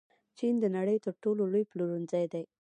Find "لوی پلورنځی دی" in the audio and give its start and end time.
1.51-2.43